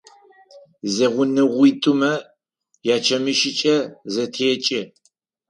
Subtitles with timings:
[0.93, 2.11] Зэгъунэгъуитӏумэ
[2.95, 3.75] ячэмыщыкӏэ
[4.13, 4.79] зэтекӏы.